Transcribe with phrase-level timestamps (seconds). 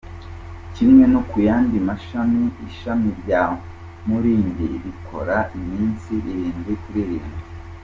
[0.73, 3.43] Kimwe no ku yandi mashami, ishami rya
[4.07, 7.41] Mulindi rikora iminsi irindwi kuri irindwi.